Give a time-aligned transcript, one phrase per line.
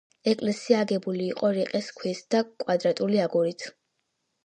[0.29, 3.73] ეკლესია აგებული იყო რიყის ქვით და კვადრატული აგურით.